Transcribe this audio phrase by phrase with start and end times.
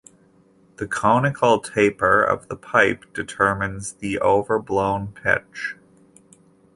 [0.77, 5.75] The conical taper of the pipe determines the overblown pitch.